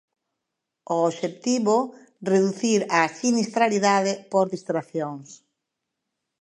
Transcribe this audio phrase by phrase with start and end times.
[0.95, 1.75] O obxectivo,
[2.31, 5.29] reducir a sinistralidade por distraccións.